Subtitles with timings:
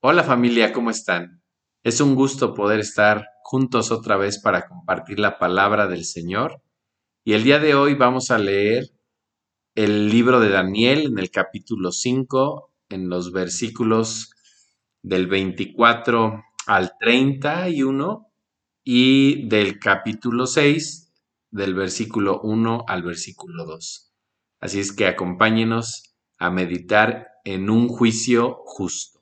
[0.00, 1.42] Hola familia, ¿cómo están?
[1.82, 6.62] Es un gusto poder estar juntos otra vez para compartir la palabra del Señor.
[7.24, 8.92] Y el día de hoy vamos a leer
[9.74, 14.30] el libro de Daniel en el capítulo 5, en los versículos
[15.02, 18.30] del 24 al 31
[18.84, 21.12] y del capítulo 6,
[21.50, 24.14] del versículo 1 al versículo 2.
[24.60, 29.17] Así es que acompáñenos a meditar en un juicio justo.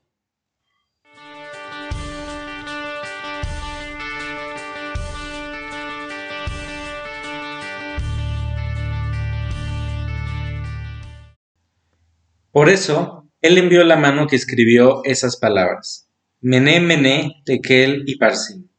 [12.57, 16.09] Por eso, él envió la mano que escribió esas palabras,
[16.41, 18.71] Mené, Mené, Tekel y Parsin,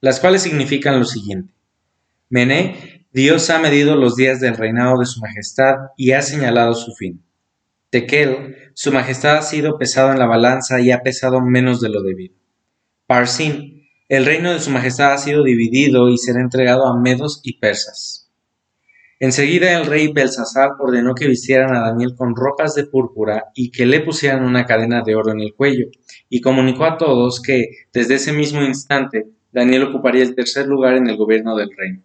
[0.00, 1.52] las cuales significan lo siguiente.
[2.28, 6.94] Mené, Dios ha medido los días del reinado de su majestad y ha señalado su
[6.94, 7.20] fin.
[7.90, 12.04] Tekel, su majestad ha sido pesado en la balanza y ha pesado menos de lo
[12.04, 12.36] debido.
[13.08, 17.58] Parsin, el reino de su majestad ha sido dividido y será entregado a medos y
[17.58, 18.25] persas.
[19.18, 23.86] Enseguida el rey Belsasar ordenó que vistieran a Daniel con ropas de púrpura y que
[23.86, 25.86] le pusieran una cadena de oro en el cuello,
[26.28, 31.08] y comunicó a todos que, desde ese mismo instante, Daniel ocuparía el tercer lugar en
[31.08, 32.02] el gobierno del reino.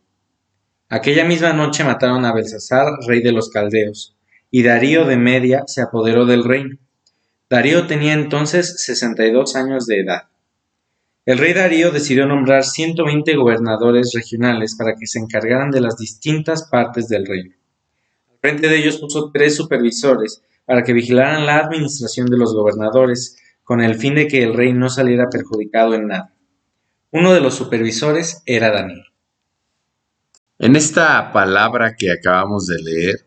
[0.87, 4.15] Aquella misma noche mataron a Belsasar, rey de los caldeos,
[4.49, 6.77] y Darío de Media se apoderó del reino.
[7.49, 10.23] Darío tenía entonces sesenta y dos años de edad.
[11.31, 16.67] El rey Darío decidió nombrar 120 gobernadores regionales para que se encargaran de las distintas
[16.69, 17.55] partes del reino.
[18.29, 23.37] Al frente de ellos puso tres supervisores para que vigilaran la administración de los gobernadores,
[23.63, 26.35] con el fin de que el rey no saliera perjudicado en nada.
[27.11, 29.05] Uno de los supervisores era Daniel.
[30.59, 33.25] En esta palabra que acabamos de leer,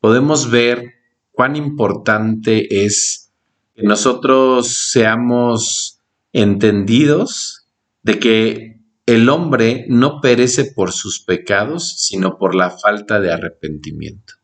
[0.00, 0.94] podemos ver
[1.30, 3.32] cuán importante es
[3.76, 6.00] que nosotros seamos
[6.32, 7.68] entendidos
[8.02, 14.34] de que el hombre no perece por sus pecados, sino por la falta de arrepentimiento.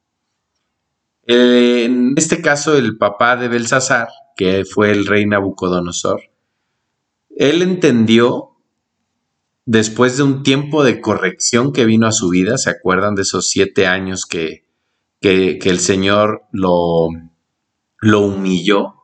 [1.26, 6.22] En este caso, el papá de Belsasar, que fue el rey Nabucodonosor,
[7.36, 8.56] él entendió,
[9.64, 13.48] después de un tiempo de corrección que vino a su vida, ¿se acuerdan de esos
[13.48, 14.64] siete años que,
[15.20, 17.08] que, el Señor lo,
[18.00, 18.97] lo humilló?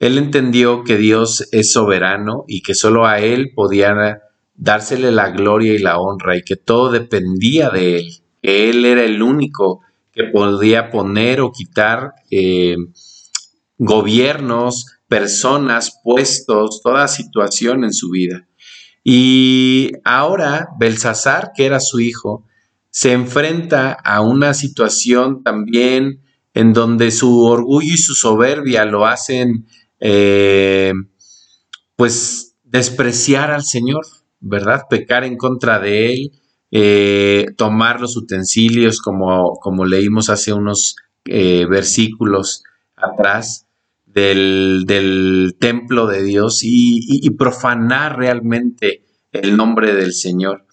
[0.00, 4.22] Él entendió que Dios es soberano y que solo a Él podía
[4.54, 8.10] dársele la gloria y la honra y que todo dependía de Él,
[8.42, 12.76] que Él era el único que podía poner o quitar eh,
[13.76, 18.48] gobiernos, personas, puestos, toda situación en su vida.
[19.04, 22.46] Y ahora Belsasar, que era su hijo,
[22.90, 26.22] se enfrenta a una situación también
[26.54, 29.66] en donde su orgullo y su soberbia lo hacen
[30.00, 30.92] eh,
[31.96, 34.04] pues despreciar al Señor,
[34.40, 34.82] ¿verdad?
[34.88, 36.32] Pecar en contra de Él,
[36.70, 40.96] eh, tomar los utensilios como, como leímos hace unos
[41.26, 42.62] eh, versículos
[42.96, 43.66] atrás
[44.06, 44.86] del,
[45.58, 50.66] templo de Dios y profanar realmente el nombre del Señor.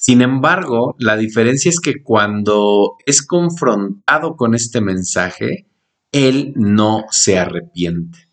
[0.00, 5.66] Sin embargo, la diferencia es que cuando es confrontado con este mensaje,
[6.12, 8.27] él no se arrepiente.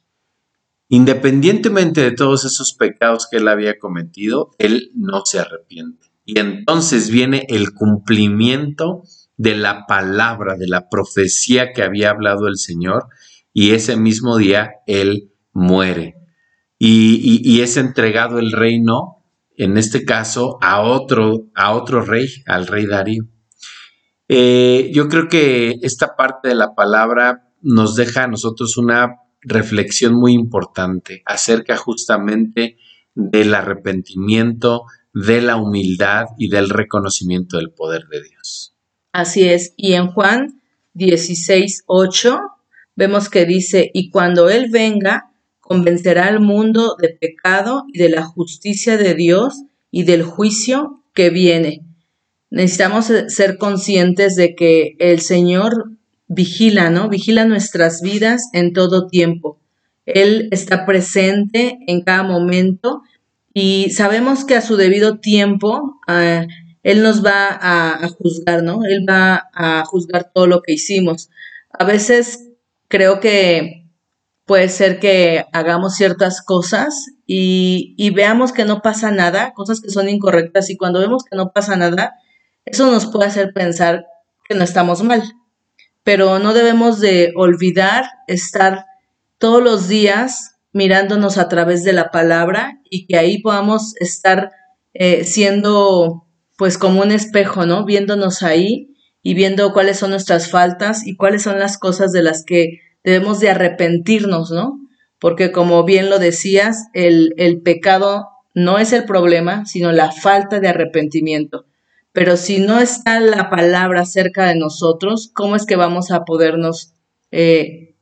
[0.88, 6.12] Independientemente de todos esos pecados que él había cometido, él no se arrepiente.
[6.26, 9.04] Y entonces viene el cumplimiento
[9.38, 13.08] de la palabra, de la profecía que había hablado el Señor,
[13.54, 16.16] y ese mismo día él muere.
[16.78, 19.24] Y, es entregado el reino,
[19.58, 23.24] en este caso, a otro, a otro rey, al rey Darío.
[24.28, 30.14] Eh, yo creo que esta parte de la palabra nos deja a nosotros una reflexión
[30.16, 32.78] muy importante acerca justamente
[33.14, 34.84] del arrepentimiento,
[35.14, 38.76] de la humildad y del reconocimiento del poder de Dios.
[39.14, 39.74] Así es.
[39.78, 40.62] Y en Juan
[40.94, 42.40] 16, 8
[42.96, 45.32] vemos que dice, y cuando Él venga,
[45.62, 51.30] convencerá al mundo de pecado y de la justicia de Dios y del juicio que
[51.30, 51.86] viene.
[52.50, 55.92] Necesitamos ser conscientes de que el Señor
[56.36, 57.10] vigila, ¿no?
[57.10, 59.60] Vigila nuestras vidas en todo tiempo.
[60.06, 63.02] Él está presente en cada momento
[63.54, 66.46] y sabemos que a su debido tiempo ah,
[66.84, 68.86] Él nos va a, juzgar, ¿no?
[68.86, 71.30] Él va a juzgar todo lo que hicimos.
[71.72, 72.52] A veces
[72.88, 73.88] creo que
[74.46, 79.90] puede ser que hagamos ciertas cosas y, y veamos que no pasa nada, cosas que
[79.90, 82.14] son incorrectas y cuando vemos que no pasa nada,
[82.66, 84.06] eso nos puede hacer pensar
[84.48, 85.24] que no estamos mal
[86.06, 88.86] pero no debemos de olvidar estar
[89.40, 94.52] todos los días mirándonos a través de la palabra y que ahí podamos estar
[94.94, 97.86] eh, siendo pues como un espejo, ¿no?
[97.86, 102.46] Viéndonos ahí y viendo cuáles son nuestras faltas y cuáles son las cosas de las
[102.46, 104.80] que debemos de arrepentirnos, ¿no?
[105.20, 110.60] Porque como bien lo decías, el, el pecado no es el problema, sino la falta
[110.60, 111.66] de arrepentimiento.
[112.16, 116.94] Pero si no está la palabra cerca de nosotros, ¿cómo es que vamos a podernos,
[117.30, 117.94] eh,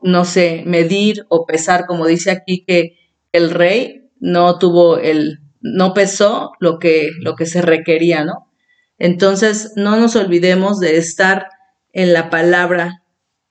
[0.00, 2.98] no sé, medir o pesar, como dice aquí que
[3.32, 8.46] el rey no tuvo el, no pesó lo que, lo que se requería, ¿no?
[8.96, 11.48] Entonces, no nos olvidemos de estar
[11.92, 13.02] en la palabra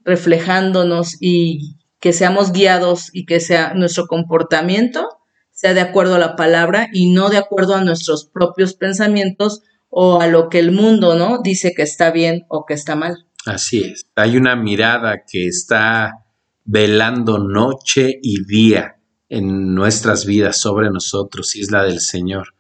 [0.05, 5.18] reflejándonos y que seamos guiados y que sea nuestro comportamiento
[5.59, 10.21] sea de acuerdo a la palabra y no de acuerdo a nuestros propios pensamientos o
[10.21, 11.41] a lo que el mundo, ¿no?
[11.41, 13.25] Dice que está bien o que está mal.
[13.45, 14.07] Así es.
[14.15, 16.23] Hay una mirada que está
[16.63, 22.55] velando noche y día en nuestras vidas sobre nosotros y es la del Señor.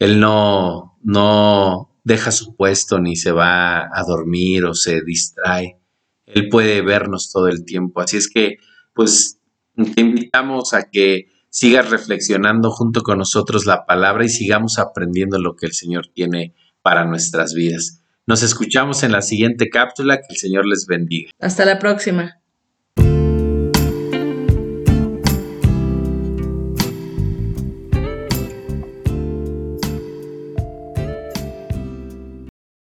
[0.00, 5.78] Él no, no deja su puesto ni se va a dormir o se distrae.
[6.26, 8.00] Él puede vernos todo el tiempo.
[8.00, 8.56] Así es que,
[8.92, 9.38] pues,
[9.94, 15.56] te invitamos a que sigas reflexionando junto con nosotros la palabra y sigamos aprendiendo lo
[15.56, 18.02] que el Señor tiene para nuestras vidas.
[18.26, 20.18] Nos escuchamos en la siguiente cápsula.
[20.18, 21.30] Que el Señor les bendiga.
[21.40, 22.39] Hasta la próxima.